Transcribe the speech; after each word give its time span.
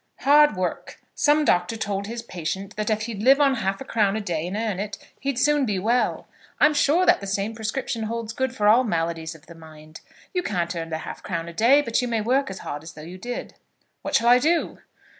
"Hard 0.21 0.55
work. 0.55 0.99
Some 1.13 1.45
doctor 1.45 1.77
told 1.77 2.07
his 2.07 2.23
patient 2.23 2.75
that 2.75 2.89
if 2.89 3.03
he'd 3.03 3.21
live 3.21 3.39
on 3.39 3.53
half 3.57 3.79
a 3.81 3.85
crown 3.85 4.15
a 4.15 4.19
day 4.19 4.47
and 4.47 4.57
earn 4.57 4.79
it, 4.79 4.97
he'd 5.19 5.37
soon 5.37 5.63
be 5.63 5.77
well. 5.77 6.27
I'm 6.59 6.73
sure 6.73 7.05
that 7.05 7.21
the 7.21 7.27
same 7.27 7.53
prescription 7.53 8.05
holds 8.05 8.33
good 8.33 8.55
for 8.55 8.67
all 8.67 8.83
maladies 8.83 9.35
of 9.35 9.45
the 9.45 9.53
mind. 9.53 10.01
You 10.33 10.41
can't 10.41 10.75
earn 10.75 10.89
the 10.89 10.97
half 10.97 11.21
crown 11.21 11.47
a 11.47 11.53
day, 11.53 11.83
but 11.83 12.01
you 12.01 12.07
may 12.07 12.19
work 12.21 12.49
as 12.49 12.57
hard 12.65 12.81
as 12.81 12.93
though 12.93 13.01
you 13.03 13.19
did." 13.19 13.53
"What 14.01 14.15
shall 14.15 14.29
I 14.29 14.39
do?" 14.39 14.79